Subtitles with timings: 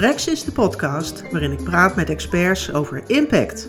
[0.00, 3.68] Sprex is de podcast waarin ik praat met experts over impact.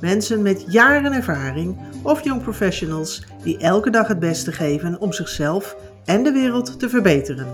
[0.00, 5.76] Mensen met jaren ervaring of jong professionals die elke dag het beste geven om zichzelf
[6.04, 7.46] en de wereld te verbeteren.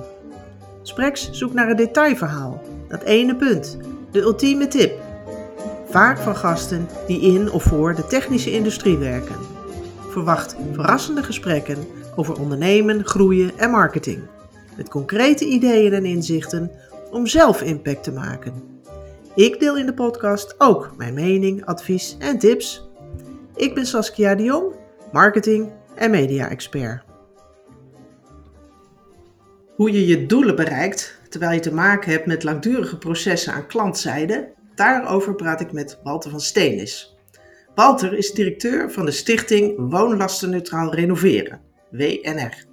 [0.83, 3.79] Sprex zoekt naar een detailverhaal, dat ene punt,
[4.11, 5.01] de ultieme tip.
[5.89, 9.37] Vaak van gasten die in of voor de technische industrie werken.
[10.11, 11.79] Verwacht verrassende gesprekken
[12.17, 14.21] over ondernemen, groeien en marketing.
[14.77, 16.71] Met concrete ideeën en inzichten
[17.13, 18.81] om zelf impact te maken.
[19.35, 22.89] Ik deel in de podcast ook mijn mening, advies en tips.
[23.55, 24.75] Ik ben Saskia de Jong,
[25.13, 27.03] marketing en media-expert.
[29.77, 34.53] Hoe je je doelen bereikt terwijl je te maken hebt met langdurige processen aan klantzijde,
[34.75, 37.17] daarover praat ik met Walter van Steenis.
[37.75, 41.61] Walter is directeur van de stichting Woonlastenneutraal Renoveren,
[41.91, 42.72] WNR.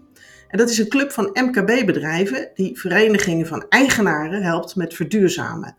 [0.49, 5.75] En dat is een club van MKB-bedrijven die verenigingen van eigenaren helpt met verduurzamen.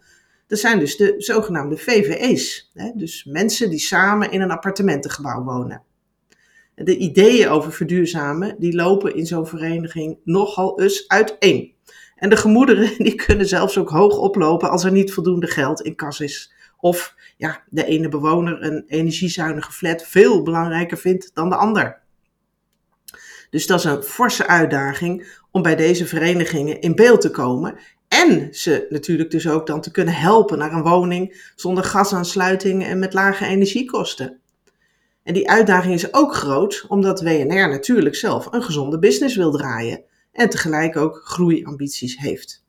[0.46, 2.90] Dat zijn dus de zogenaamde VVE's, hè?
[2.94, 5.82] dus mensen die samen in een appartementengebouw wonen.
[6.74, 11.74] De ideeën over verduurzamen die lopen in zo'n vereniging nogal eens uiteen.
[12.16, 15.96] En de gemoederen die kunnen zelfs ook hoog oplopen als er niet voldoende geld in
[15.96, 16.52] kas is.
[16.76, 21.99] Of ja, de ene bewoner een energiezuinige flat veel belangrijker vindt dan de ander.
[23.50, 27.78] Dus dat is een forse uitdaging om bij deze verenigingen in beeld te komen.
[28.08, 32.98] En ze natuurlijk dus ook dan te kunnen helpen naar een woning zonder gasaansluiting en
[32.98, 34.40] met lage energiekosten.
[35.22, 40.02] En die uitdaging is ook groot omdat WNR natuurlijk zelf een gezonde business wil draaien
[40.32, 42.59] en tegelijk ook groeiambities heeft.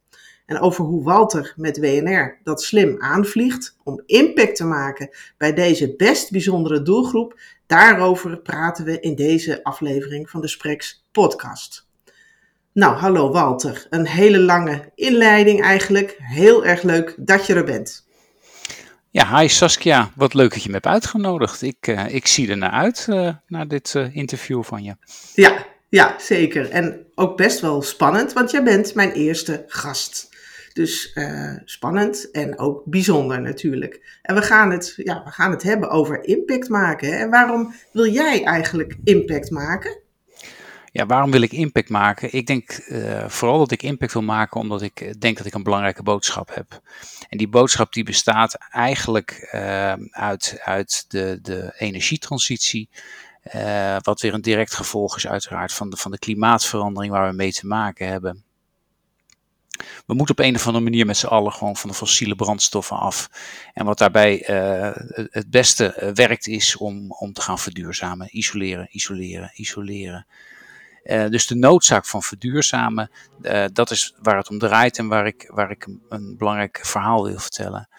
[0.52, 5.96] En over hoe Walter met WNR dat slim aanvliegt om impact te maken bij deze
[5.96, 11.88] best bijzondere doelgroep, daarover praten we in deze aflevering van de Spreks podcast.
[12.74, 13.88] Nou, hallo Walter.
[13.90, 16.16] Een hele lange inleiding eigenlijk.
[16.18, 18.06] Heel erg leuk dat je er bent.
[19.10, 20.12] Ja, hi Saskia.
[20.16, 21.62] Wat leuk dat je me hebt uitgenodigd.
[21.62, 24.96] Ik, uh, ik zie er naar uit, uh, naar dit uh, interview van je.
[25.36, 26.70] Ja, ja, zeker.
[26.70, 30.31] En ook best wel spannend, want jij bent mijn eerste gast.
[30.74, 34.20] Dus uh, spannend en ook bijzonder natuurlijk.
[34.22, 37.20] En we gaan, het, ja, we gaan het hebben over impact maken.
[37.20, 40.00] En waarom wil jij eigenlijk impact maken?
[40.94, 42.34] Ja, waarom wil ik impact maken?
[42.34, 45.64] Ik denk uh, vooral dat ik impact wil maken omdat ik denk dat ik een
[45.64, 46.82] belangrijke boodschap heb.
[47.30, 52.90] En die boodschap die bestaat eigenlijk uh, uit, uit de, de energietransitie.
[54.02, 57.52] Wat weer een direct gevolg is uiteraard van de, van de klimaatverandering waar we mee
[57.54, 58.44] te maken hebben.
[60.06, 62.98] We moeten op een of andere manier met z'n allen gewoon van de fossiele brandstoffen
[62.98, 63.30] af.
[63.74, 64.90] En wat daarbij uh,
[65.30, 68.28] het beste werkt is om, om te gaan verduurzamen.
[68.32, 70.26] Isoleren, isoleren, isoleren.
[71.04, 73.12] Uh, dus de noodzaak van verduurzamen,
[73.74, 77.40] dat is waar het om draait en waar ik, waar ik een belangrijk verhaal wil
[77.40, 77.90] vertellen.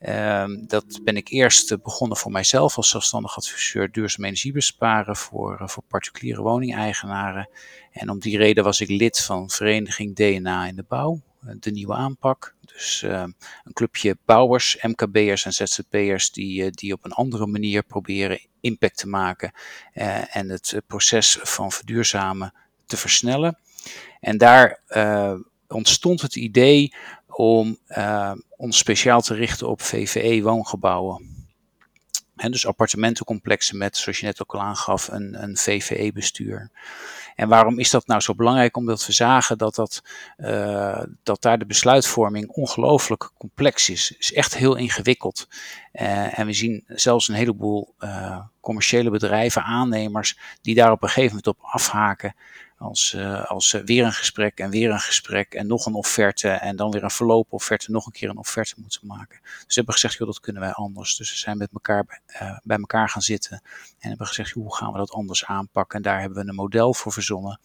[0.00, 5.60] Uh, dat ben ik eerst begonnen voor mijzelf als zelfstandig adviseur duurzaam energie besparen voor,
[5.64, 7.48] voor particuliere woningeigenaren.
[7.92, 11.20] En om die reden was ik lid van vereniging DNA in de bouw,
[11.60, 12.54] de nieuwe aanpak.
[12.60, 18.96] Dus een clubje bouwers, MKB'ers en ZZP'ers die, die op een andere manier proberen impact
[18.96, 19.52] te maken
[19.94, 22.52] uh, en het proces van verduurzamen
[22.86, 23.58] te versnellen.
[24.20, 25.34] En daar uh,
[25.68, 26.94] ontstond het idee
[27.40, 31.38] om uh, ons speciaal te richten op VVE-woongebouwen.
[32.36, 36.70] En dus appartementencomplexen met, zoals je net ook al aangaf, een, een VVE-bestuur.
[37.34, 38.76] En waarom is dat nou zo belangrijk?
[38.76, 40.02] Omdat we zagen dat, dat,
[40.38, 44.08] uh, dat daar de besluitvorming ongelooflijk complex is.
[44.08, 45.48] Het is echt heel ingewikkeld.
[45.92, 51.08] Uh, en we zien zelfs een heleboel uh, commerciële bedrijven, aannemers, die daar op een
[51.08, 52.34] gegeven moment op afhaken.
[52.80, 56.48] Als, uh, als uh, weer een gesprek en weer een gesprek en nog een offerte
[56.48, 59.38] en dan weer een verlopen offerte, nog een keer een offerte moeten maken.
[59.42, 61.16] Dus we hebben gezegd, joh, dat kunnen wij anders.
[61.16, 63.62] Dus we zijn met elkaar uh, bij elkaar gaan zitten
[63.98, 65.96] en hebben gezegd, hoe gaan we dat anders aanpakken?
[65.96, 67.60] En daar hebben we een model voor verzonnen.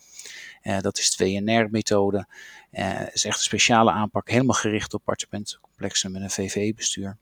[0.82, 2.28] dat is de WNR-methode.
[2.72, 7.18] Het is echt een speciale aanpak, helemaal gericht op appartementencomplexen met een VVE-bestuur.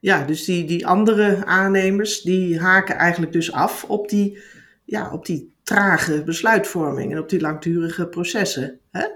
[0.00, 4.42] Ja, dus die, die andere aannemers, die haken eigenlijk dus af op die,
[4.84, 8.78] ja, op die trage besluitvorming en op die langdurige processen.
[8.90, 9.06] Hè?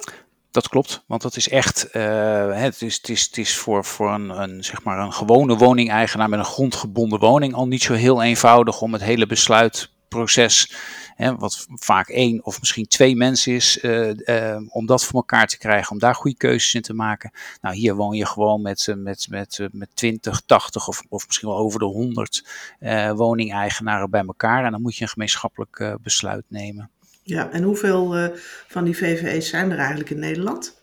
[0.51, 4.13] Dat klopt, want dat is echt, uh, het is, het is, het is voor, voor
[4.13, 8.23] een, een, zeg maar een gewone woningeigenaar met een grondgebonden woning al niet zo heel
[8.23, 10.75] eenvoudig om het hele besluitproces
[11.17, 15.59] Wat vaak één of misschien twee mensen is, uh, uh, om dat voor elkaar te
[15.59, 17.31] krijgen, om daar goede keuzes in te maken.
[17.61, 21.59] Nou, hier woon je gewoon met, met, met, met 20, 80 of, of misschien wel
[21.59, 22.47] over de 100
[22.81, 24.65] uh, woningeigenaren bij elkaar.
[24.65, 26.91] En dan moet je een gemeenschappelijk besluit nemen.
[27.23, 28.31] Ja, en hoeveel
[28.69, 30.82] van die VVE's zijn er eigenlijk in Nederland?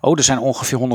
[0.00, 0.86] Oh, er zijn ongeveer 125.000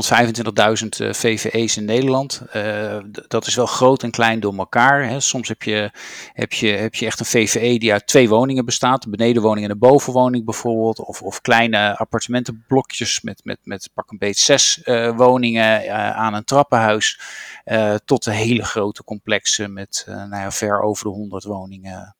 [1.00, 2.42] uh, VVE's in Nederland.
[2.56, 2.98] Uh,
[3.28, 5.08] dat is wel groot en klein door elkaar.
[5.08, 5.20] Hè.
[5.20, 5.90] Soms heb je,
[6.32, 9.02] heb, je, heb je echt een VVE die uit twee woningen bestaat.
[9.02, 10.98] De benedenwoning en de bovenwoning bijvoorbeeld.
[10.98, 16.44] Of, of kleine appartementenblokjes met, met, met pak een beet zes uh, woningen aan een
[16.44, 17.20] trappenhuis.
[18.04, 22.16] tot de hele grote complexen met nou ja, ver over de 100 woningen.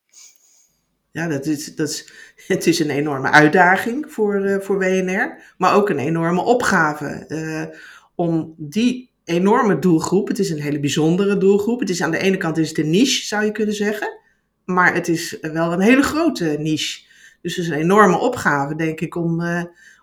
[1.13, 2.13] Ja, dat is, dat is,
[2.47, 7.77] het is een enorme uitdaging voor, uh, voor WNR, maar ook een enorme opgave uh,
[8.15, 12.37] om die enorme doelgroep, het is een hele bijzondere doelgroep, het is aan de ene
[12.37, 14.19] kant is het een niche, zou je kunnen zeggen,
[14.65, 17.11] maar het is wel een hele grote niche.
[17.43, 19.63] Dus het is een enorme opgave, denk ik, om, uh,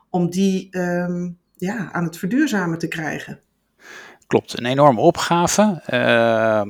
[0.09, 3.39] om die um, ja, aan het verduurzamen te krijgen.
[4.29, 5.81] Klopt, een enorme opgave.
[5.89, 6.61] Uh,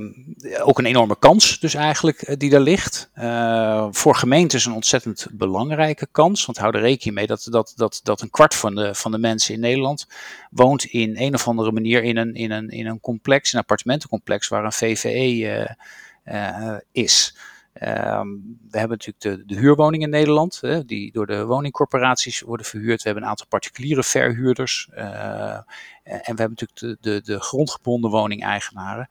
[0.67, 3.09] ook een enorme kans dus eigenlijk uh, die er ligt.
[3.15, 6.45] Uh, voor gemeentes een ontzettend belangrijke kans.
[6.45, 9.17] Want hou er rekening mee dat, dat, dat, dat een kwart van de, van de
[9.17, 10.07] mensen in Nederland
[10.51, 14.47] woont in een of andere manier in een, in een, in een complex, een appartementencomplex
[14.47, 15.75] waar een VVE
[16.91, 17.35] is.
[17.73, 22.65] Um, we hebben natuurlijk de, de huurwoningen in Nederland, hè, die door de woningcorporaties worden
[22.65, 22.97] verhuurd.
[22.97, 24.89] We hebben een aantal particuliere verhuurders.
[24.91, 25.63] Uh, en
[26.03, 29.09] we hebben natuurlijk de, de, de grondgebonden woningeigenaren.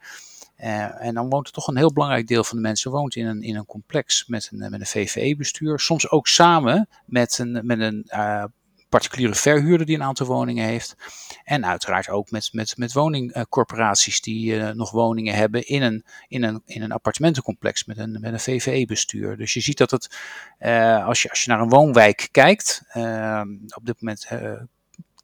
[0.60, 3.26] Uh, en dan woont er toch een heel belangrijk deel van de mensen woont in
[3.26, 5.78] een, in een complex met een, met een VVE-bestuur.
[5.78, 8.44] Soms ook samen met een, met een uh,
[8.88, 10.96] particuliere verhuurder die een aantal woningen heeft.
[11.44, 16.42] En uiteraard ook met, met, met woningcorporaties die uh, nog woningen hebben in een, in
[16.42, 19.36] een, in een appartementencomplex met een, met een VVE-bestuur.
[19.36, 20.18] Dus je ziet dat het,
[20.60, 23.42] uh, als, je, als je naar een woonwijk kijkt, uh,
[23.74, 24.26] op dit moment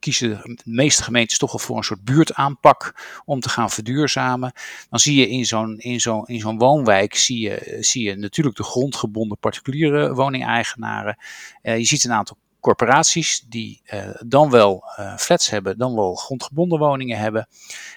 [0.04, 2.94] kiezen de meeste gemeentes toch wel voor een soort buurtaanpak
[3.24, 4.52] om te gaan verduurzamen.
[4.90, 8.56] Dan zie je in zo'n in zo'n in zo'n woonwijk zie je, zie je natuurlijk
[8.56, 11.16] de grondgebonden particuliere woningeigenaren.
[11.62, 16.14] Uh, je ziet een aantal corporaties die uh, dan wel uh, flats hebben, dan wel
[16.14, 17.48] grondgebonden woningen hebben.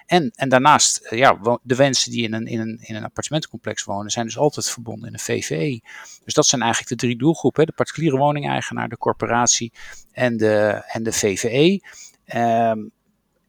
[0.05, 3.83] En, en daarnaast, uh, ja, de wensen die in een, in, een, in een appartementencomplex
[3.83, 5.81] wonen, zijn dus altijd verbonden in een VVE.
[6.23, 9.71] Dus dat zijn eigenlijk de drie doelgroepen: de particuliere woningeigenaar, de corporatie
[10.11, 11.81] en de, en de VVE.
[12.35, 12.91] Um,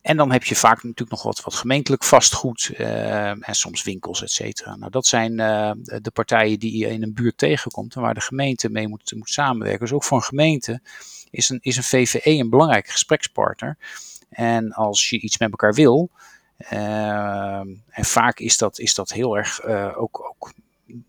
[0.02, 4.22] en dan heb je vaak natuurlijk nog wat, wat gemeentelijk vastgoed uh, en soms winkels,
[4.22, 4.76] et cetera.
[4.76, 5.70] Nou, dat zijn uh,
[6.02, 9.30] de partijen die je in een buurt tegenkomt en waar de gemeente mee moet, moet
[9.30, 9.80] samenwerken.
[9.80, 10.80] Dus ook voor een gemeente
[11.30, 13.76] is een, is een VVE een belangrijke gesprekspartner.
[14.28, 16.10] En als je iets met elkaar wil,
[16.72, 17.58] uh,
[17.88, 19.64] en vaak is dat, is dat heel erg
[19.96, 20.52] ook, ook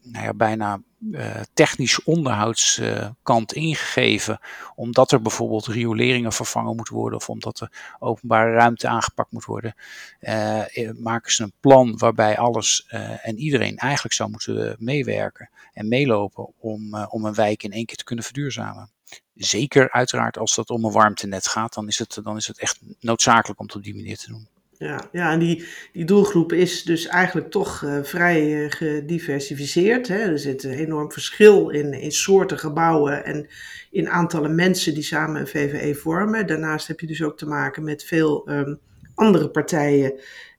[0.01, 4.39] nou ja, bijna uh, technisch onderhoudskant uh, ingegeven.
[4.75, 9.75] Omdat er bijvoorbeeld rioleringen vervangen moeten worden of omdat er openbare ruimte aangepakt moet worden.
[10.19, 10.61] Uh,
[10.99, 12.85] maken ze een plan waarbij alles
[13.21, 17.97] en iedereen eigenlijk zou moeten meewerken en meelopen om, om een wijk in één keer
[17.97, 18.91] te kunnen verduurzamen.
[19.33, 22.79] Zeker uiteraard als dat om een warmtenet gaat, dan is het, dan is het echt
[22.99, 24.47] noodzakelijk om het op die manier te doen.
[24.79, 30.07] Ja, ja en die, die doelgroep is dus eigenlijk toch uh, vrij uh, gediversificeerd.
[30.07, 30.17] Hè?
[30.17, 33.47] Er zit een enorm verschil in, in soorten gebouwen en
[33.91, 36.47] in aantallen mensen die samen een VVE vormen.
[36.47, 38.79] Daarnaast heb je dus ook te maken met veel um,
[39.15, 40.13] andere partijen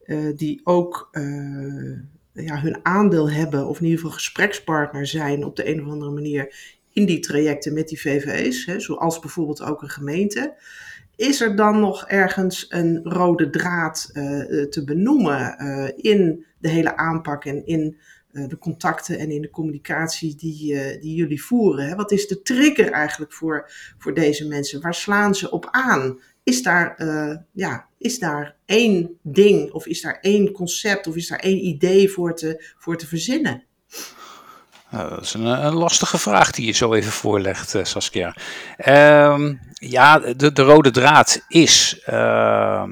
[0.06, 1.08] uh, die ook
[2.32, 6.10] ja, hun aandeel hebben, of in ieder geval gesprekspartner zijn op de een of andere
[6.10, 6.54] manier
[6.92, 8.80] in die trajecten met die VVE's, hè?
[8.80, 10.54] zoals bijvoorbeeld ook een gemeente.
[11.20, 16.96] Is er dan nog ergens een rode draad uh, te benoemen uh, in de hele
[16.96, 17.96] aanpak en in
[18.32, 21.86] de contacten en in de communicatie die, die jullie voeren?
[21.86, 21.94] Hè?
[21.94, 24.80] Wat is de trigger eigenlijk voor, voor deze mensen?
[24.80, 26.20] Waar slaan ze op aan?
[26.42, 27.04] Is daar,
[27.52, 32.10] ja, is daar één ding of is daar één concept of is daar één idee
[32.10, 33.64] voor te, voor te verzinnen?
[34.90, 38.34] Nou, dat is een, een, lastige vraag die je zo even voorlegt, uh, Saskia.
[38.86, 42.02] Um, ja, de, de, rode draad is.
[42.08, 42.82] Uh,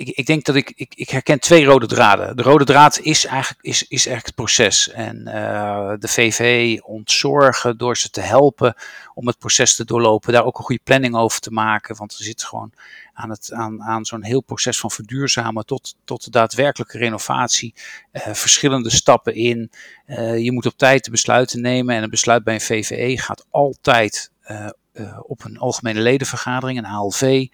[0.00, 2.36] ik, ik, denk dat ik, ik, ik, herken twee rode draden.
[2.36, 4.90] De rode draad is eigenlijk, is, is eigenlijk het proces.
[4.90, 8.74] En uh, de VV ontzorgen door ze te helpen
[9.14, 10.32] om het proces te doorlopen.
[10.32, 11.96] Daar ook een goede planning over te maken.
[11.96, 12.72] Want er zit gewoon
[13.12, 17.74] aan, het, aan, aan zo'n heel proces van verduurzamen tot, tot de daadwerkelijke renovatie.
[18.12, 19.70] Uh, verschillende stappen in.
[20.06, 21.94] Uh, je moet op tijd de besluiten nemen.
[21.94, 24.30] En een besluit bij een VVE gaat altijd
[25.22, 27.46] op een algemene ledenvergadering, een ALV.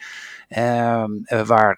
[1.47, 1.77] waar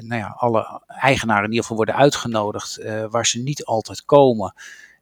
[0.00, 2.80] nou ja, alle eigenaren in ieder geval worden uitgenodigd.
[3.10, 4.54] waar ze niet altijd komen.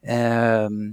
[0.03, 0.91] Ehm,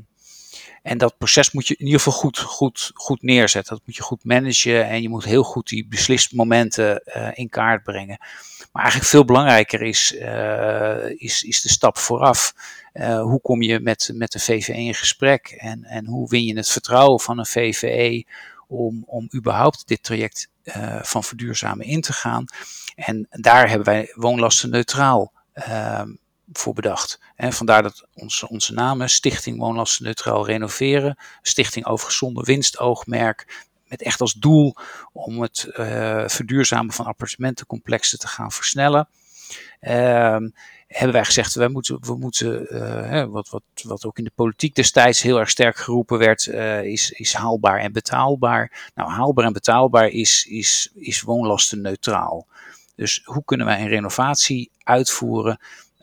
[0.82, 3.76] en dat proces moet je in ieder geval goed, goed, goed neerzetten.
[3.76, 7.84] Dat moet je goed managen en je moet heel goed die beslismomenten uh, in kaart
[7.84, 8.18] brengen.
[8.72, 10.12] Maar eigenlijk veel belangrijker is,
[11.18, 12.54] is, is de stap vooraf.
[13.22, 16.70] Hoe kom je met, met de VVE in gesprek en, en hoe win je het
[16.70, 18.26] vertrouwen van een VVE
[18.68, 20.48] om, om überhaupt dit traject
[21.02, 22.46] van verduurzamen in te gaan.
[22.96, 26.10] En daar hebben wij woonlasten neutraal ehm,
[26.54, 27.20] voor bedacht.
[27.36, 31.18] En vandaar dat onze, onze naam Stichting Woonlasten Neutraal Renoveren.
[31.42, 33.66] Stichting over gezonde winstoogmerk.
[33.88, 34.76] Met echt als doel
[35.12, 39.08] om het uh, verduurzamen van appartementencomplexen te gaan versnellen.
[39.82, 40.38] Uh,
[40.88, 44.76] hebben wij gezegd, wij moeten, we moeten uh, wat, wat, wat ook in de politiek
[44.76, 48.92] destijds heel erg sterk geroepen werd, uh, is, is haalbaar en betaalbaar.
[48.96, 52.48] Nou, haalbaar en betaalbaar is, is, is woonlasten neutraal.
[52.96, 55.60] Dus hoe kunnen wij een renovatie uitvoeren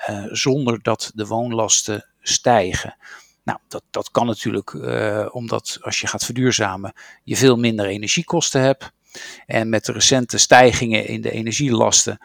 [0.09, 2.97] uh, zonder dat de woonlasten stijgen?
[3.45, 4.75] Nou, dat, dat kan natuurlijk
[5.35, 6.93] omdat als je gaat verduurzamen,
[7.25, 8.93] je veel minder energiekosten hebt.
[9.47, 12.19] En met de recente stijgingen in de energielasten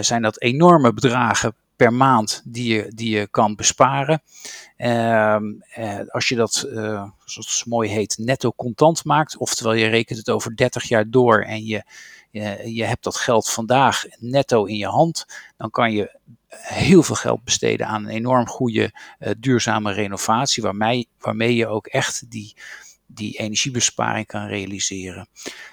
[0.00, 4.22] zijn dat enorme bedragen per maand die je, die je kan besparen.
[4.76, 5.36] Uh,
[6.08, 10.30] als je dat, uh, zoals het mooi heet, netto contant maakt, oftewel je rekent het
[10.30, 11.82] over 30 jaar door en je,
[12.64, 16.18] je, hebt dat geld vandaag netto in je hand, dan kan je
[16.48, 21.86] heel veel geld besteden aan een enorm goede uh, duurzame renovatie, waarmee, waarmee je ook
[21.86, 22.56] echt die,
[23.06, 25.28] die energiebesparing kan realiseren.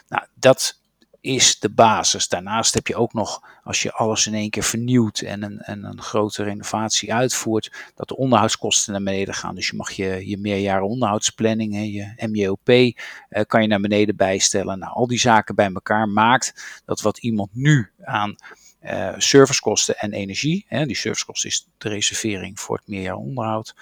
[0.07, 0.79] Nou, dat
[1.27, 2.27] is de basis.
[2.27, 5.84] Daarnaast heb je ook nog, als je alles in één keer vernieuwt en een, en
[5.84, 9.55] een grote renovatie uitvoert, dat de onderhoudskosten naar beneden gaan.
[9.55, 12.93] Dus je mag je, je meerjaren onderhoudsplanning, hè, je MJOP, eh,
[13.48, 14.79] kan je naar beneden bijstellen.
[14.79, 18.36] Nou, al die zaken bij elkaar maakt dat wat iemand nu aan
[18.84, 23.75] uh, servicekosten en energie, hè, die servicekosten is de reservering voor het meerjaar onderhoud.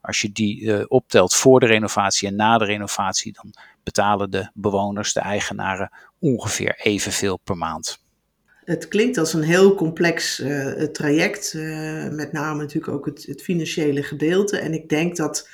[0.00, 4.50] Als je die uh, optelt voor de renovatie en na de renovatie, dan betalen de
[4.54, 5.90] bewoners, de eigenaren,
[6.22, 8.00] ongeveer evenveel per maand.
[8.64, 13.42] Het klinkt als een heel complex uh, traject, uh, met name natuurlijk ook het, het,
[13.42, 14.58] financiële gedeelte.
[14.58, 15.48] En ik denk dat,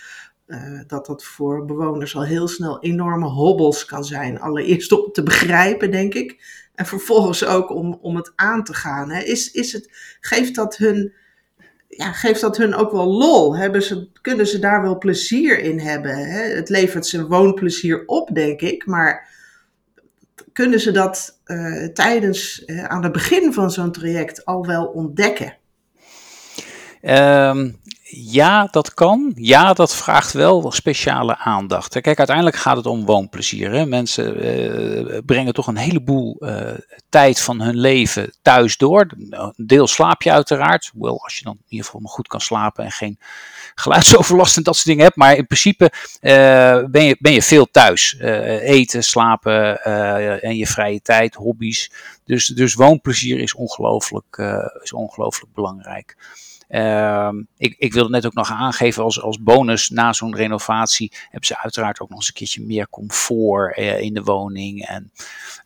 [0.46, 4.40] uh, dat dat voor bewoners al heel snel enorme hobbels kan zijn.
[4.40, 6.36] Allereerst om te begrijpen, denk ik.
[6.74, 9.10] En vervolgens ook om, om het aan te gaan.
[9.10, 9.22] Hè.
[9.22, 9.88] Is, is het,
[10.20, 11.12] geeft, dat hun,
[11.88, 13.56] ja, geeft dat hun ook wel lol?
[13.56, 16.16] Hebben ze, kunnen ze daar wel plezier in hebben?
[16.16, 16.42] Hè?
[16.42, 18.86] Het levert ze woonplezier op, denk ik.
[18.86, 19.36] Maar
[20.58, 25.56] kunnen ze dat uh, tijdens, uh, aan het begin van zo'n traject al wel ontdekken?
[27.02, 29.32] Um, ja, dat kan.
[29.34, 32.00] Ja, dat vraagt wel speciale aandacht.
[32.00, 33.70] Kijk, uiteindelijk gaat het om woonplezier.
[33.70, 33.86] Hè?
[33.86, 36.70] Mensen uh, brengen toch een heleboel uh,
[37.08, 39.06] tijd van hun leven thuis door.
[39.56, 40.90] Deel slaap je uiteraard.
[40.92, 43.18] Hoewel, als je dan in ieder geval maar goed kan slapen en geen
[43.74, 45.16] geluidsoverlast en dat soort dingen hebt.
[45.16, 46.30] Maar in principe uh,
[46.90, 48.16] ben, je, ben je veel thuis.
[48.18, 49.82] eten, slapen
[50.42, 51.90] en je vrije tijd, hobby's.
[52.24, 54.42] Dus, dus woonplezier is ongelooflijk,
[54.82, 56.16] is ongelooflijk belangrijk.
[56.68, 61.46] Uh, ik, ik wilde net ook nog aangeven als, als bonus na zo'n renovatie hebben
[61.46, 65.12] ze uiteraard ook nog eens een keertje meer comfort uh, in de woning en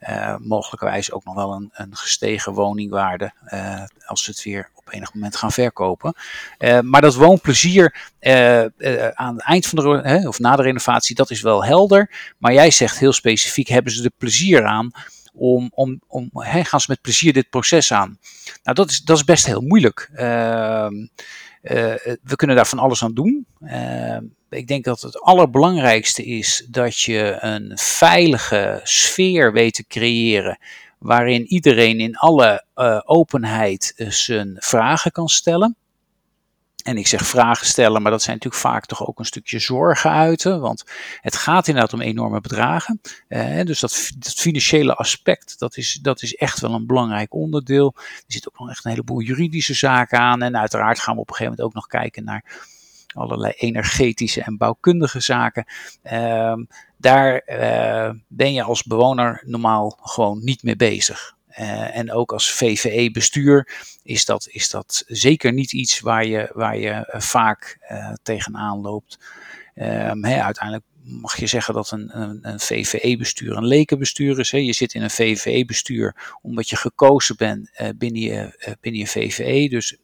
[0.09, 4.93] uh, mogelijkerwijs ook nog wel een, een gestegen woningwaarde uh, als ze het weer op
[4.93, 6.15] enig moment gaan verkopen.
[6.83, 8.13] maar dat woonplezier
[9.15, 12.35] aan het eind van de of na de renovatie, dat is wel helder.
[12.39, 14.91] Maar jij zegt heel specifiek, hebben ze er plezier aan
[15.33, 18.19] om, om, om hè, gaan ze met plezier dit proces aan.
[18.63, 20.11] Nou, dat is, dat is best heel moeilijk.
[20.15, 20.87] Uh,
[21.63, 23.47] uh, we kunnen daar van alles aan doen.
[23.61, 24.17] Uh,
[24.51, 30.59] ik denk dat het allerbelangrijkste is dat je een veilige sfeer weet te creëren.
[30.99, 35.77] Waarin iedereen in alle eh, openheid eh, zijn vragen kan stellen.
[36.83, 40.11] En ik zeg vragen stellen, maar dat zijn natuurlijk vaak toch ook een stukje zorgen
[40.11, 40.61] uiten.
[40.61, 40.85] Want
[41.21, 43.01] het gaat inderdaad om enorme bedragen.
[43.29, 47.93] Eh, dus dat, dat, financiële aspect, dat is, dat is echt wel een belangrijk onderdeel.
[47.97, 50.43] Er zit ook nog echt een heleboel juridische zaken aan.
[50.43, 52.71] En uiteraard gaan we op een gegeven moment ook nog kijken naar
[53.15, 55.65] allerlei energetische en bouwkundige zaken.
[56.13, 56.55] Uh,
[56.97, 61.37] daar uh, ben je als bewoner normaal gewoon niet mee bezig.
[61.59, 63.69] Uh, en ook als VVE-bestuur
[64.03, 68.81] is dat, is dat zeker niet iets waar je, waar je uh, vaak uh, tegenaan
[68.81, 69.19] loopt.
[69.75, 74.51] He, uiteindelijk mag je zeggen dat een, een, VVE-bestuur een lekenbestuur is.
[74.51, 79.69] Je zit in een VVE-bestuur omdat je gekozen bent binnen, je, binnen je VVE.
[79.69, 79.97] Dus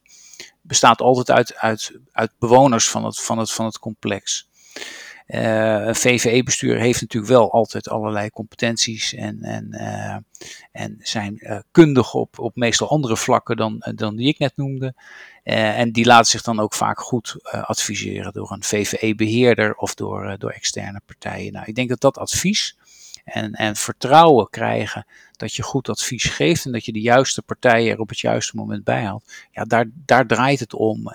[0.62, 4.48] bestaat altijd uit, uit, uit bewoners van het, van het, van het complex.
[5.28, 10.16] Uh, een VVE-bestuur heeft natuurlijk wel altijd allerlei competenties en, en, uh,
[10.72, 14.94] en zijn uh, kundig op, op meestal andere vlakken dan, dan die ik net noemde.
[15.42, 20.50] en die laten zich dan ook vaak goed adviseren door een VVE-beheerder of door, door
[20.50, 21.52] externe partijen.
[21.52, 22.76] Nou, ik denk dat dat advies
[23.24, 25.06] en, en vertrouwen krijgen
[25.36, 28.56] dat je goed advies geeft en dat je de juiste partijen er op het juiste
[28.56, 29.32] moment bij haalt.
[29.50, 31.08] Ja, daar, daar draait het om.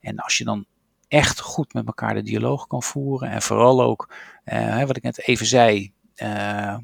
[0.00, 0.66] en als je dan
[1.14, 3.30] echt goed met elkaar de dialoog kan voeren.
[3.30, 4.08] En vooral ook,
[4.44, 5.92] uh, wat ik net even zei,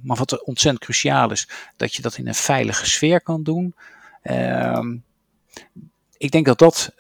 [0.03, 3.75] maar wat ontzettend cruciaal is, dat je dat in een veilige sfeer kan doen.
[4.23, 4.97] Ehm,
[6.17, 6.93] ik denk dat dat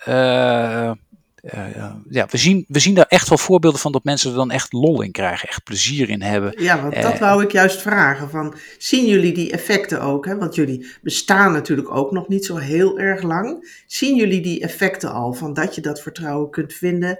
[1.43, 4.51] uh, ja, we zien, we zien daar echt wel voorbeelden van dat mensen er dan
[4.51, 6.63] echt lol in krijgen, echt plezier in hebben.
[6.63, 8.31] Ja, want dat uh, wou ik juist vragen.
[8.31, 10.27] Van, zien jullie die effecten ook?
[10.27, 10.37] Hè?
[10.37, 13.83] Want jullie bestaan natuurlijk ook nog niet zo heel erg lang.
[13.87, 15.33] Zien jullie die effecten al?
[15.33, 17.19] Van dat je dat vertrouwen kunt vinden,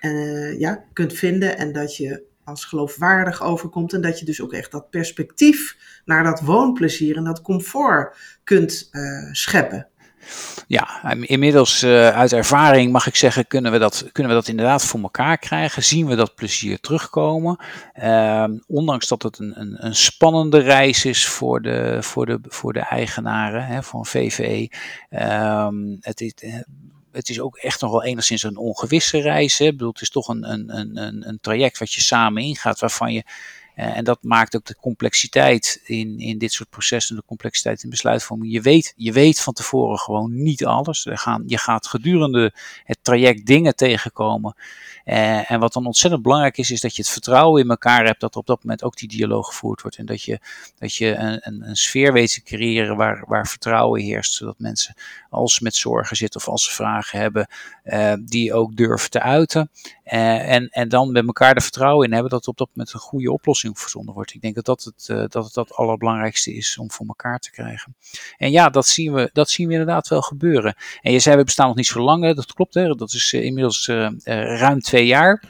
[0.00, 3.92] uh, ja, kunt vinden en dat je als geloofwaardig overkomt.
[3.92, 8.90] En dat je dus ook echt dat perspectief naar dat woonplezier en dat comfort kunt
[9.32, 9.88] scheppen.
[10.66, 14.84] Ja, inmiddels uh, uit ervaring mag ik zeggen, kunnen we, dat, kunnen we dat inderdaad
[14.84, 15.82] voor elkaar krijgen.
[15.82, 17.58] Zien we dat plezier terugkomen.
[18.02, 22.72] Uh, ondanks dat het een, een, een, spannende reis is voor de, voor de, voor
[22.72, 24.70] de eigenaren hè, van VVE.
[25.10, 25.68] Uh,
[26.00, 26.54] het, is, eh,
[27.12, 29.58] het is ook echt nog wel enigszins een ongewisse reis.
[29.58, 29.64] Hè.
[29.64, 33.12] Ik bedoel, het is toch een, een, een, een traject wat je samen ingaat, waarvan
[33.12, 33.22] je
[33.78, 38.52] en dat maakt ook de complexiteit in, in dit soort processen, de complexiteit in besluitvorming.
[38.52, 41.06] Je weet, je weet van tevoren gewoon niet alles.
[41.06, 42.52] Er gaan, je gaat gedurende
[42.84, 44.54] het traject dingen tegenkomen.
[45.04, 48.20] Uh, en wat dan ontzettend belangrijk is, is dat je het vertrouwen in elkaar hebt
[48.20, 49.96] dat op dat moment ook die dialoog gevoerd wordt.
[49.96, 50.40] En dat je,
[50.78, 54.34] dat je een, een, sfeer weet te creëren waar, waar vertrouwen heerst.
[54.34, 54.94] Zodat mensen,
[55.30, 57.48] als ze met zorgen zitten of als ze vragen hebben,
[57.84, 59.70] uh, die ook durven te uiten.
[60.04, 63.32] en, en dan met elkaar er vertrouwen in hebben dat op dat moment een goede
[63.32, 64.34] oplossing verzonden wordt.
[64.34, 67.50] Ik denk dat dat het, uh, dat het dat allerbelangrijkste is om voor elkaar te
[67.50, 67.94] krijgen.
[68.36, 70.74] En ja, dat zien we, dat zien we inderdaad wel gebeuren.
[71.00, 72.94] En je zei, we bestaan nog niet zo lang, dat klopt, hè?
[72.94, 74.08] dat is uh, inmiddels uh,
[74.58, 75.42] ruim twee jaar.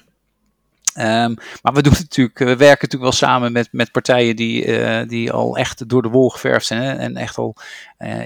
[0.98, 5.32] Um, maar we doen natuurlijk, we werken natuurlijk wel samen met, met partijen die, die
[5.32, 7.56] al echt door de wol geverfd zijn hè, en echt al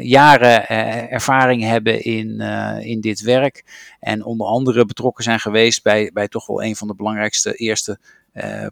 [0.00, 0.68] jaren
[1.10, 2.40] ervaring hebben in,
[2.80, 3.64] in dit werk.
[4.00, 7.98] En onder andere betrokken zijn geweest bij, bij toch wel een van de belangrijkste eerste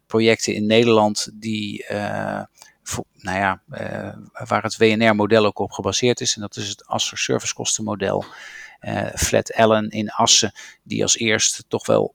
[0.07, 1.87] projecten in Nederland die.
[2.83, 3.62] Voor, nou ja,
[4.47, 6.35] waar het WNR-model ook op gebaseerd is.
[6.35, 8.25] En dat is het Asser servicekostenmodel.
[9.14, 12.14] Flat Allen in Assen, die als eerste toch wel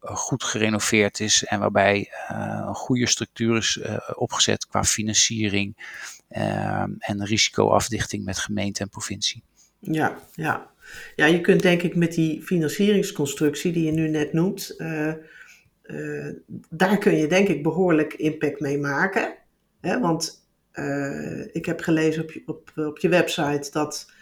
[0.00, 3.80] goed gerenoveerd is en waarbij een goede structuur is
[4.14, 5.76] opgezet qua financiering
[6.98, 9.42] en risicoafdichting met gemeente en provincie.
[9.78, 10.70] Ja, ja.
[11.16, 14.76] ja, je kunt denk ik met die financieringsconstructie die je nu net noemt,
[16.70, 19.34] daar kun je denk ik behoorlijk impact mee maken.
[19.80, 20.00] Hè?
[20.00, 20.46] Want
[21.52, 24.12] ik heb gelezen op je, op, op je website dat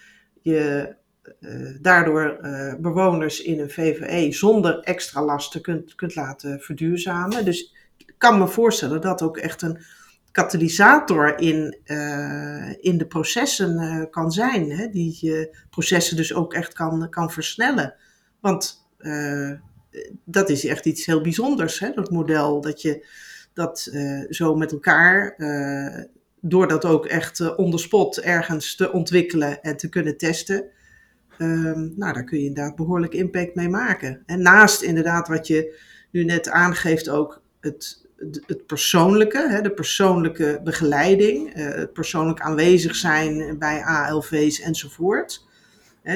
[0.42, 0.94] je
[1.40, 2.38] uh, daardoor
[2.80, 7.44] bewoners in een VVE zonder extra lasten kunt, kunt laten verduurzamen.
[7.44, 9.78] Dus ik kan me voorstellen dat ook echt een
[10.32, 11.78] katalysator in,
[12.80, 14.70] in de processen kan zijn.
[14.70, 14.88] Hè?
[14.88, 17.94] Die processen dus ook echt kan, kan versnellen.
[18.40, 18.88] Want
[20.24, 21.90] dat is echt iets heel bijzonders, hè?
[21.94, 23.06] dat model dat je
[23.52, 23.92] dat
[24.28, 25.36] zo met elkaar
[26.40, 30.70] door dat ook echt uh, on the spot ergens te ontwikkelen en te kunnen testen,
[31.42, 34.22] Um, nou, daar kun je inderdaad behoorlijk impact mee maken.
[34.26, 35.78] En naast inderdaad wat je
[36.10, 38.06] nu net aangeeft ook het,
[38.46, 45.46] het persoonlijke, hè, de persoonlijke begeleiding, het persoonlijk aanwezig zijn bij ALV's enzovoort.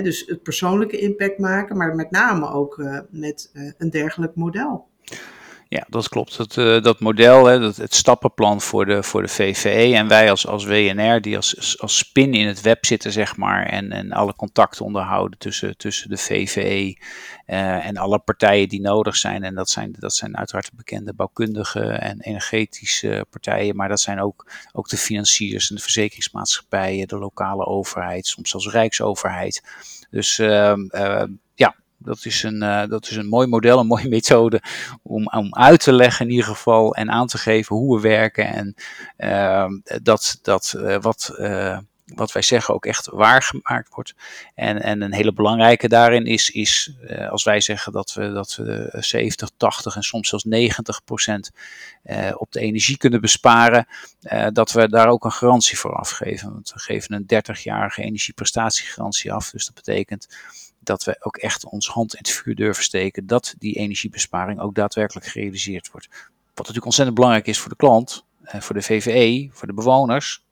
[0.02, 4.87] Dus het persoonlijke impact maken, maar met name ook uh, met uh, een dergelijk model.
[5.68, 6.37] Ja, dat klopt.
[6.37, 10.31] Dat, uh, dat model, hè, dat, het stappenplan voor de, voor de VVE en wij
[10.31, 14.12] als, als WNR die als, als spin in het web zitten, zeg maar, en, en
[14.12, 16.98] alle contacten onderhouden tussen, tussen de VVE
[17.46, 19.42] uh, en alle partijen die nodig zijn.
[19.42, 24.20] En dat zijn, dat zijn uiteraard de bekende bouwkundige en energetische partijen, maar dat zijn
[24.20, 29.62] ook, ook de financiers en de verzekeringsmaatschappijen, de lokale overheid, soms zelfs Rijksoverheid.
[30.11, 30.72] Dus uh,
[32.04, 34.62] dat is een, uh, dat is een mooi model, een mooie methode
[35.02, 38.46] om, om uit te leggen in ieder geval en aan te geven hoe we werken
[38.46, 38.74] en
[39.18, 39.66] uh,
[40.02, 41.32] dat, dat uh, wat,
[42.04, 44.14] wat wij zeggen ook echt waargemaakt wordt.
[44.54, 46.94] En, en een hele belangrijke daarin is, is
[47.30, 51.50] als wij zeggen dat we, dat we 70, 80 en soms zelfs 90 procent
[52.34, 53.86] op de energie kunnen besparen,
[54.52, 56.52] dat we daar ook een garantie voor afgeven.
[56.52, 59.50] Want we geven een 30-jarige energieprestatiegarantie af.
[59.50, 60.28] Dus dat betekent
[60.86, 64.74] dat we ook echt ons hand in het vuur durven steken dat die energiebesparing ook
[64.74, 66.08] daadwerkelijk gerealiseerd wordt.
[66.10, 70.44] Wat natuurlijk ontzettend belangrijk is voor de klant, eh, voor de VVE, voor de bewoners,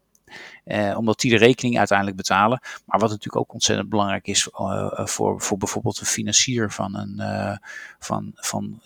[0.64, 2.60] eh, omdat die de rekening uiteindelijk betalen.
[2.86, 7.58] Maar wat natuurlijk ook ontzettend belangrijk is uh, voor, voor bijvoorbeeld een financier van een,
[7.98, 8.80] van, van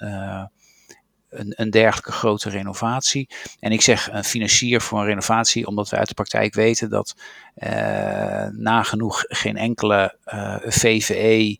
[1.38, 3.29] een, een dergelijke grote renovatie.
[3.61, 7.14] En ik zeg een financier voor een renovatie, omdat we uit de praktijk weten dat
[7.57, 11.59] uh, nagenoeg geen enkele uh, VVE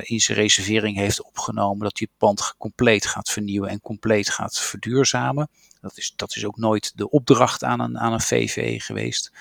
[0.00, 5.48] in zijn reservering heeft opgenomen dat het pand compleet gaat vernieuwen en compleet gaat verduurzamen.
[5.80, 9.32] Dat is, dat is ook nooit de opdracht aan een, aan een VVE geweest.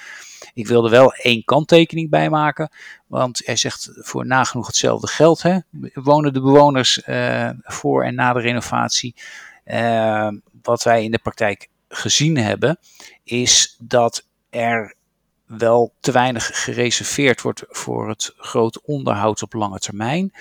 [0.53, 2.71] Ik wilde wel één kanttekening bij maken,
[3.07, 5.41] want hij zegt voor nagenoeg hetzelfde geld.
[5.41, 5.59] Hè,
[5.93, 9.15] wonen de bewoners uh, voor en na de renovatie.
[9.65, 12.79] Uh, wat wij in de praktijk gezien hebben,
[13.23, 14.95] is dat er
[15.45, 20.33] wel te weinig gereserveerd wordt voor het groot onderhoud op lange termijn.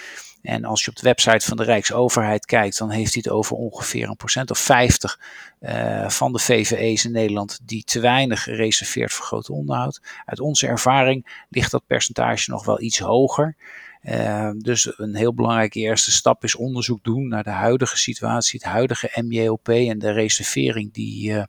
[0.48, 3.56] En als je op de website van de Rijksoverheid kijkt, dan heeft hij het over
[3.56, 5.20] ongeveer een procent of 50
[5.60, 10.00] uh, van de VVE's in Nederland die te weinig reserveert voor groot onderhoud.
[10.24, 13.56] Uit onze ervaring ligt dat percentage nog wel iets hoger.
[14.02, 18.70] Uh, dus een heel belangrijke eerste stap is onderzoek doen naar de huidige situatie, het
[18.72, 21.42] huidige MJOP en de reservering die, uh,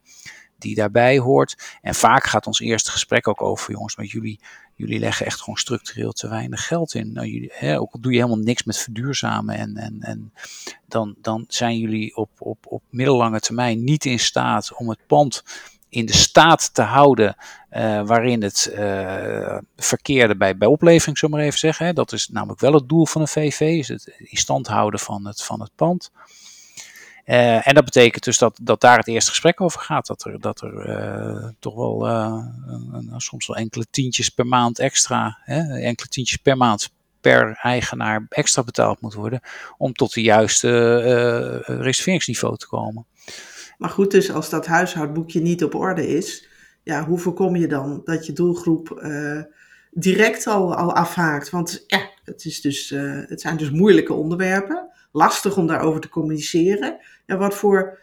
[0.59, 1.77] die daarbij hoort.
[1.81, 4.39] En vaak gaat ons eerste gesprek ook over, jongens, maar jullie,
[4.75, 7.13] jullie leggen echt gewoon structureel te weinig geld in.
[7.13, 10.33] Nou, jullie, hè, ook al doe je helemaal niks met verduurzamen en, en, en
[10.87, 15.43] dan, dan zijn jullie op, op, op middellange termijn niet in staat om het pand
[15.89, 17.35] in de staat te houden
[17.71, 21.85] uh, waarin het uh, verkeerde bij, bij oplevering, zullen maar even zeggen.
[21.85, 21.93] Hè.
[21.93, 25.27] Dat is namelijk wel het doel van een VV, is het in stand houden van
[25.27, 26.11] het, van het pand.
[27.29, 30.07] Uh, en dat betekent dus dat, dat daar het eerste gesprek over gaat.
[30.07, 32.45] Dat er, dat er uh, toch wel uh,
[32.91, 36.89] een, soms wel enkele tientjes per maand extra, hè, enkele tientjes per maand
[37.21, 39.41] per eigenaar extra betaald moet worden.
[39.77, 43.05] Om tot de juiste reserveringsniveau te komen.
[43.77, 46.47] Maar goed, dus als dat huishoudboekje niet op orde is,
[46.83, 49.09] ja, hoe voorkom je dan dat je doelgroep
[49.91, 51.49] direct al, al afhaakt?
[51.49, 52.89] Want ja, het, is dus,
[53.27, 56.99] het zijn dus moeilijke onderwerpen lastig om daarover te communiceren.
[57.29, 57.99] Ja, wat voor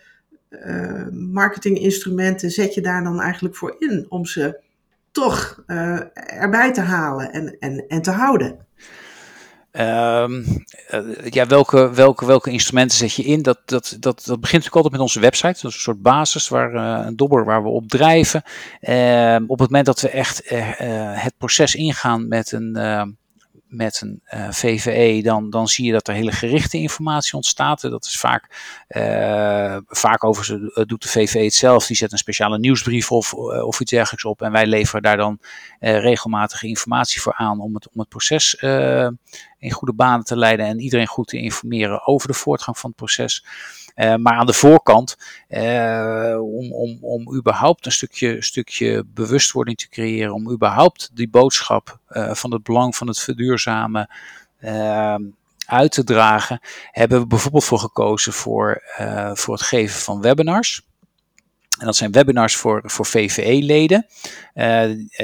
[0.50, 4.60] uh, marketinginstrumenten zet je daar dan eigenlijk voor in om ze
[5.10, 8.66] toch uh, erbij te halen en, en, en te houden?
[9.72, 10.44] Um,
[10.90, 13.42] uh, ja, welke, welke, welke instrumenten zet je in?
[13.42, 15.46] Dat, dat, dat, dat begint natuurlijk altijd met onze website.
[15.46, 16.74] Dat is een soort basis, waar,
[17.06, 18.42] een dobber waar we op drijven.
[18.80, 20.42] Uh, op het moment dat we echt
[21.22, 22.76] het proces ingaan met een
[23.68, 27.80] met een eh, VVE, dan, dan zie je dat er hele gerichte informatie ontstaat.
[27.80, 28.48] Dat is vaak,
[28.88, 31.86] uh, vaak overigens uh, doet de VVE het zelf.
[31.86, 34.42] Die zet een speciale nieuwsbrief of, of iets dergelijks op.
[34.42, 35.40] En wij leveren daar dan
[35.80, 38.54] regelmatige informatie voor aan om het, om het proces
[39.58, 42.98] in goede banen te leiden en iedereen goed te informeren over de voortgang van het
[42.98, 43.44] proces.
[43.96, 45.16] Uh, maar aan de voorkant,
[45.48, 51.98] uh, om, om, om überhaupt een stukje, stukje bewustwording te creëren, om überhaupt die boodschap
[52.10, 54.10] uh, van het belang van het verduurzamen
[55.66, 58.82] uit te dragen, hebben we bijvoorbeeld voor gekozen voor,
[59.32, 60.86] voor het geven van webinars.
[61.78, 64.06] En dat zijn webinars voor, voor VVE-leden.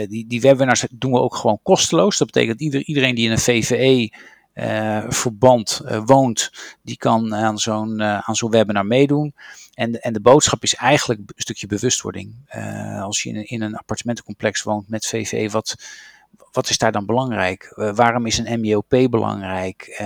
[0.09, 2.19] Die, die webinars doen we ook gewoon kosteloos.
[2.19, 4.13] Dat betekent dat ieder, iedereen die in een VVE
[4.55, 9.35] uh, verband uh, woont, die kan aan zo'n uh, aan zo'n webinar meedoen.
[9.75, 12.35] En, en de boodschap is eigenlijk een stukje bewustwording.
[13.01, 15.75] als je in, in een appartementencomplex woont met VVE, wat,
[16.53, 17.73] wat is daar dan belangrijk?
[17.75, 20.03] waarom is een MJOP belangrijk?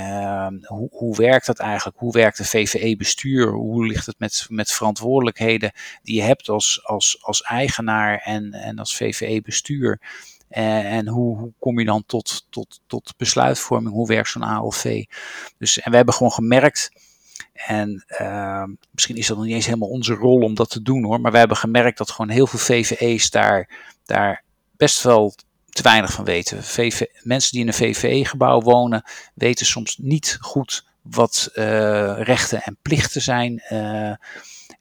[0.63, 1.99] hoe, hoe werkt dat eigenlijk?
[1.99, 3.53] Hoe werkt een VVE-bestuur?
[3.53, 8.79] Hoe ligt het met, met verantwoordelijkheden die je hebt als, als, als eigenaar en, en
[8.79, 10.01] als VVE-bestuur?
[10.49, 13.95] En, en hoe, hoe, kom je dan tot, tot, tot besluitvorming?
[13.95, 15.05] Hoe werkt zo'n ALV?
[15.59, 16.91] Dus, en we hebben gewoon gemerkt,
[17.53, 21.05] en uh, misschien is dat nog niet eens helemaal onze rol om dat te doen
[21.05, 23.71] hoor, maar we hebben gemerkt dat gewoon heel veel VVE's daar,
[24.05, 24.43] daar
[24.77, 25.35] best wel
[25.69, 26.65] te weinig van weten.
[26.65, 29.05] VV, mensen die in een VVE-gebouw wonen,
[29.35, 33.63] weten soms niet goed wat uh, rechten en plichten zijn.
[33.73, 34.15] Uh,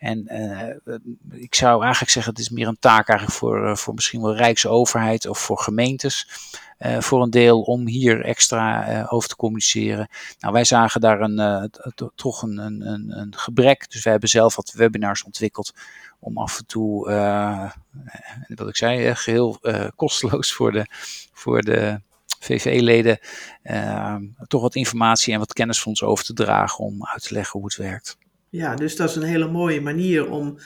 [0.05, 0.99] en uh,
[1.31, 4.35] ik zou eigenlijk zeggen, het is meer een taak eigenlijk voor, uh, voor misschien wel
[4.35, 6.27] Rijksoverheid of voor gemeentes.
[6.79, 10.07] Uh, voor een deel om hier extra over te communiceren.
[10.39, 11.71] Nou, wij zagen daar een,
[12.15, 13.91] toch een, een, een, gebrek.
[13.91, 15.73] Dus wij hebben zelf wat webinars ontwikkeld
[16.19, 17.05] om af en toe,
[18.55, 19.59] wat ik zei, geheel
[19.95, 20.85] kosteloos voor de,
[21.33, 22.01] voor de
[22.39, 23.19] VVE-leden
[24.47, 27.59] toch wat informatie en wat kennis van ons over te dragen om uit te leggen
[27.59, 28.17] hoe het werkt.
[28.55, 30.57] Ja, dus dat is een hele mooie manier om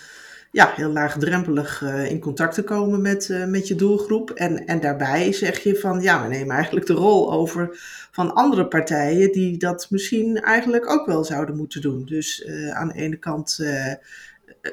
[0.52, 4.30] ja, heel laagdrempelig uh, in contact te komen met, uh, met je doelgroep.
[4.30, 7.78] En, en daarbij zeg je van ja, we nemen eigenlijk de rol over
[8.12, 12.06] van andere partijen die dat misschien eigenlijk ook wel zouden moeten doen.
[12.06, 13.60] Dus uh, aan de ene kant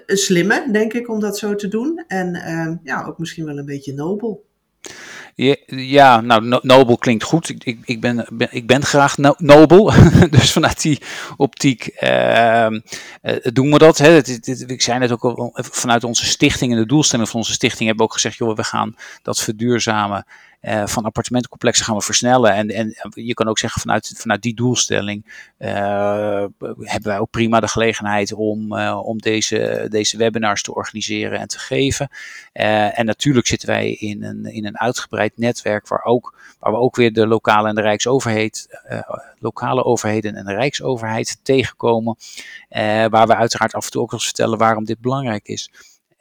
[0.07, 2.05] slimme, denk ik, om dat zo te doen.
[2.07, 4.45] En ja, ook misschien wel een beetje nobel.
[5.67, 7.49] Ja, nou, nobel klinkt goed.
[7.49, 9.93] Ik, ik, ik ben, ik ben graag nobel.
[10.31, 11.01] dus vanuit die
[11.37, 12.67] optiek uh,
[13.43, 13.99] doen we dat.
[13.99, 14.17] Hè.
[14.67, 18.07] ik zei net ook al, vanuit onze stichting en de doelstelling van onze stichting hebben
[18.07, 20.27] we ook gezegd, joh, we gaan dat verduurzamen
[20.63, 22.53] uh, van appartementencomplexen gaan we versnellen.
[22.53, 25.25] En, en je kan ook zeggen vanuit, vanuit die doelstelling
[25.59, 26.45] uh,
[26.81, 31.49] hebben wij ook prima de gelegenheid om, uh, om deze, deze webinars te organiseren en
[31.49, 32.09] te geven.
[32.53, 36.97] en natuurlijk zitten wij in een, in een uitgebreid netwerk waar, ook, waar we ook
[36.97, 38.69] weer de lokale en de rijksoverheid,
[39.39, 42.17] lokale overheden en de rijksoverheid tegenkomen.
[43.11, 45.71] waar we uiteraard af en toe ook eens vertellen waarom dit belangrijk is.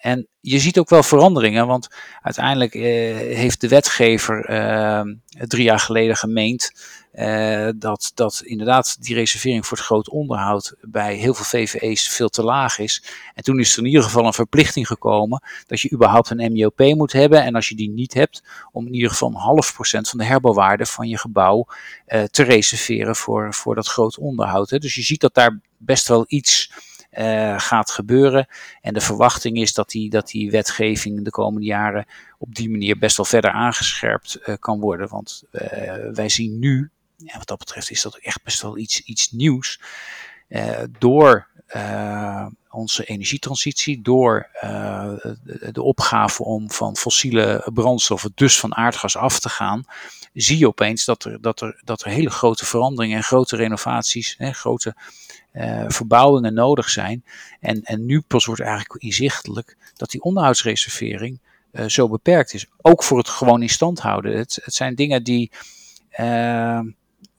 [0.05, 1.87] En je ziet ook wel veranderingen, want
[2.21, 2.81] uiteindelijk eh,
[3.15, 5.01] heeft de wetgever eh,
[5.47, 6.71] drie jaar geleden gemeend
[7.11, 12.29] eh, dat, dat inderdaad die reservering voor het groot onderhoud bij heel veel VVE's veel
[12.29, 13.03] te laag is.
[13.33, 16.79] En toen is er in ieder geval een verplichting gekomen dat je überhaupt een MIOP
[16.79, 17.43] moet hebben.
[17.43, 20.25] En als je die niet hebt, om in ieder geval een half procent van de
[20.25, 21.67] herbouwwaarde van je gebouw
[22.05, 24.69] eh, te reserveren voor, voor dat groot onderhoud.
[24.69, 24.77] Hè.
[24.77, 26.71] Dus je ziet dat daar best wel iets
[27.17, 28.47] uh, gaat gebeuren.
[28.81, 32.05] En de verwachting is dat die, dat die wetgeving de komende jaren
[32.37, 35.09] op die manier best wel verder aangescherpt uh, kan worden.
[35.09, 35.61] Want uh,
[36.13, 39.81] wij zien nu, ja, wat dat betreft is dat echt best wel iets, iets nieuws.
[40.99, 41.47] door
[42.69, 44.49] onze energietransitie, door
[45.71, 49.85] de, opgave om van fossiele brandstoffen, dus van aardgas af te gaan,
[50.35, 54.35] zie je opeens dat er, dat er, dat er hele grote veranderingen en grote renovaties,
[54.37, 54.95] hè, grote
[55.53, 57.23] uh, verbouwingen nodig zijn.
[57.59, 61.39] En, en nu pas wordt eigenlijk inzichtelijk dat die onderhoudsreservering
[61.71, 62.67] uh, zo beperkt is.
[62.81, 64.37] Ook voor het gewoon in stand houden.
[64.37, 65.51] Het, het zijn dingen die,
[66.19, 66.79] uh,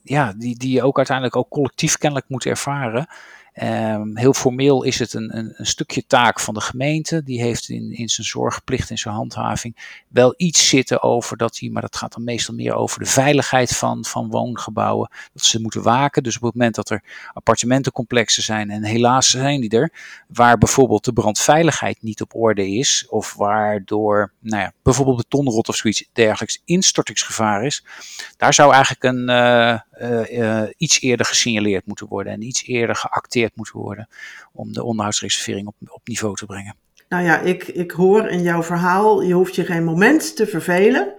[0.03, 3.09] ja, die, die je ook uiteindelijk ook collectief kennelijk moet ervaren.
[3.62, 7.23] Um, heel formeel is het een, een, een, stukje taak van de gemeente.
[7.23, 11.69] Die heeft in, in zijn zorgplicht, in zijn handhaving, wel iets zitten over dat hij,
[11.69, 15.11] maar dat gaat dan meestal meer over de veiligheid van, van woongebouwen.
[15.33, 16.23] Dat ze moeten waken.
[16.23, 19.92] Dus op het moment dat er appartementencomplexen zijn, en helaas zijn die er,
[20.29, 25.77] waar bijvoorbeeld de brandveiligheid niet op orde is, of waardoor nou ja, bijvoorbeeld betonrot of
[25.77, 27.85] zoiets dergelijks instortingsgevaar is,
[28.37, 29.81] daar zou eigenlijk een, uh,
[30.77, 34.09] iets eerder gesignaleerd moeten worden en iets eerder geacteerd moeten worden
[34.53, 36.77] om de onderhoudsreservering op, op niveau te brengen.
[37.09, 41.15] Nou ja, ik, ik hoor in jouw verhaal, je hoeft je geen moment te vervelen.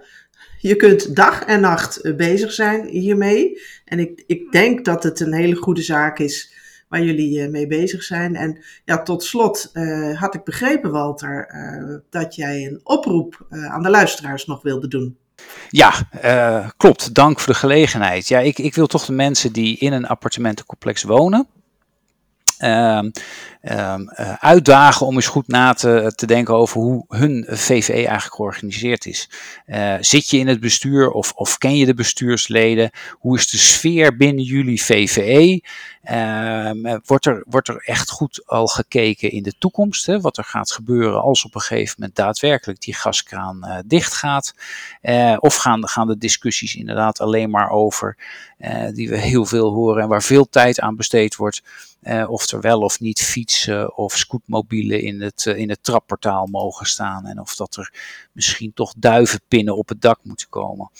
[0.58, 3.60] Je kunt dag en nacht eh, bezig zijn hiermee.
[3.84, 6.56] En ik, ik denk dat het een hele goede zaak is
[6.88, 8.36] waar jullie mee bezig zijn.
[8.36, 9.70] En ja, tot slot
[10.14, 11.48] had ik begrepen, Walter,
[12.10, 15.16] dat jij een oproep aan de luisteraars nog wilde doen.
[15.68, 15.92] Ja,
[16.76, 17.14] klopt.
[17.14, 18.28] Dank voor de gelegenheid.
[18.28, 21.46] Ja, ik, ik wil toch de mensen die in een appartementencomplex wonen,
[22.64, 23.10] Um,
[23.62, 28.34] um, uh, uitdagen om eens goed na te, te, denken over hoe hun VVE eigenlijk
[28.34, 29.30] georganiseerd is.
[29.66, 32.90] Uh, zit je in het bestuur of, of, ken je de bestuursleden?
[33.10, 35.62] Hoe is de sfeer binnen jullie VVE?
[36.10, 40.06] Um, wordt, er, wordt er echt goed al gekeken in de toekomst?
[40.06, 44.14] Hè, wat er gaat gebeuren als op een gegeven moment daadwerkelijk die gaskraan uh, dicht
[44.14, 44.54] gaat?
[45.38, 48.16] of gaan, gaan de discussies inderdaad alleen maar over,
[48.92, 51.62] die we heel veel horen en waar veel tijd aan besteed wordt?
[52.02, 56.46] Uh, of er wel of niet fietsen of scootmobielen in het, uh, in het trapportaal
[56.46, 57.26] mogen staan.
[57.26, 57.92] En of dat er
[58.32, 60.90] misschien toch duivenpinnen op het dak moeten komen.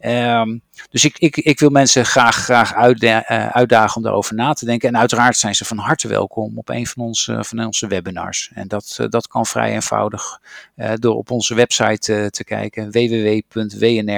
[0.00, 4.64] Um, dus ik, ik, ik wil mensen graag, graag uh, uitdagen om daarover na te
[4.64, 4.88] denken.
[4.88, 8.50] En uiteraard zijn ze van harte welkom op een van onze, van onze webinars.
[8.54, 10.40] En dat, dat kan vrij eenvoudig
[10.94, 14.08] door op onze website te kijken: www.wnr.nu.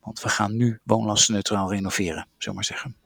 [0.00, 2.99] want we gaan nu woonlastenneutraal renoveren, zullen maar zeggen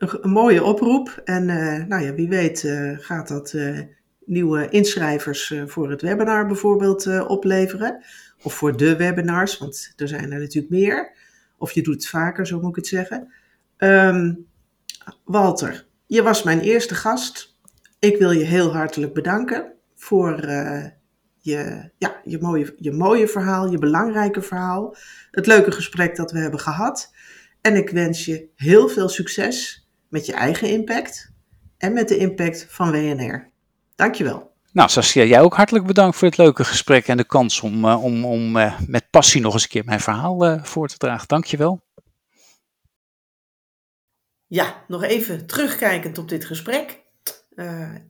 [0.00, 1.20] een, mooie oproep.
[1.24, 3.78] En uh, nou ja, wie weet uh, gaat dat uh,
[4.24, 8.04] nieuwe inschrijvers voor het webinar bijvoorbeeld opleveren.
[8.42, 11.12] Of voor de webinars, want er zijn er natuurlijk meer.
[11.58, 13.32] Of je doet het vaker, zo moet ik het zeggen.
[13.78, 14.46] Um,
[15.24, 17.56] Walter, je was mijn eerste gast.
[17.98, 20.40] Ik wil je heel hartelijk bedanken voor
[21.38, 24.96] je, ja, je, mooie, je mooie verhaal, je belangrijke verhaal.
[25.30, 27.12] Het leuke gesprek dat we hebben gehad.
[27.60, 29.79] En ik wens je heel veel succes
[30.10, 31.32] met je eigen impact
[31.78, 33.50] en met de impact van WNR.
[33.94, 34.50] Dankjewel.
[34.72, 38.04] Nou, Saskia, jij ook hartelijk bedankt voor het leuke gesprek en de kans om, uh,
[38.04, 41.28] om, om uh, met passie nog eens een keer mijn verhaal uh, voor te dragen.
[41.28, 41.80] Dankjewel.
[44.46, 47.02] Ja, nog even terugkijkend op dit gesprek.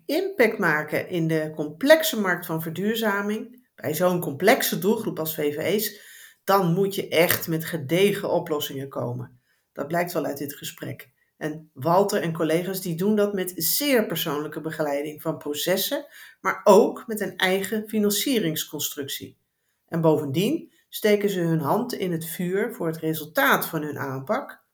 [0.06, 6.00] impact maken in de complexe markt van verduurzaming, bij zo'n complexe doelgroep als VVE's,
[6.44, 9.40] dan moet je echt met gedegen oplossingen komen.
[9.72, 11.10] Dat blijkt wel uit dit gesprek.
[11.40, 16.06] En Walter en collega's die doen dat met zeer persoonlijke begeleiding van processen,
[16.40, 19.38] maar ook met een eigen financieringsconstructie.
[19.86, 24.64] En bovendien steken ze hun hand in het vuur voor het resultaat van hun aanpak,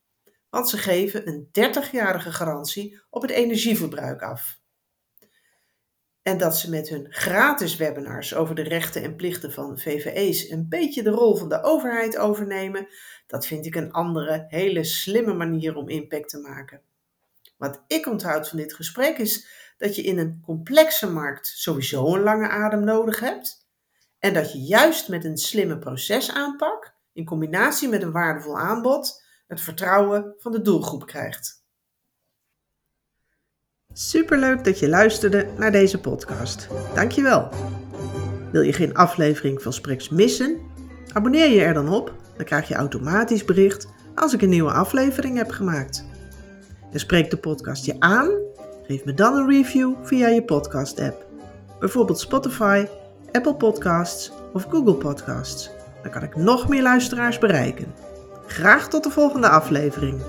[0.50, 4.58] want ze geven een 30-jarige garantie op het energieverbruik af.
[6.26, 10.68] En dat ze met hun gratis webinars over de rechten en plichten van VVE's een
[10.68, 12.88] beetje de rol van de overheid overnemen,
[13.26, 16.80] dat vind ik een andere, hele slimme manier om impact te maken.
[17.56, 19.46] Wat ik onthoud van dit gesprek is
[19.78, 23.68] dat je in een complexe markt sowieso een lange adem nodig hebt.
[24.18, 29.60] En dat je juist met een slimme procesaanpak, in combinatie met een waardevol aanbod, het
[29.60, 31.65] vertrouwen van de doelgroep krijgt.
[33.98, 36.68] Superleuk dat je luisterde naar deze podcast.
[36.94, 37.48] Dankjewel.
[38.52, 40.58] Wil je geen aflevering van Spreks missen?
[41.12, 45.36] Abonneer je er dan op, dan krijg je automatisch bericht als ik een nieuwe aflevering
[45.36, 46.04] heb gemaakt.
[46.92, 48.30] En spreekt de podcast je aan?
[48.86, 51.26] Geef me dan een review via je podcast-app.
[51.80, 52.86] Bijvoorbeeld Spotify,
[53.32, 55.70] Apple Podcasts of Google Podcasts.
[56.02, 57.94] Dan kan ik nog meer luisteraars bereiken.
[58.46, 60.20] Graag tot de volgende aflevering.